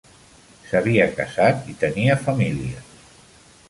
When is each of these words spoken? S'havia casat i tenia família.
S'havia 0.69 1.05
casat 1.21 1.71
i 1.75 1.79
tenia 1.87 2.19
família. 2.27 2.85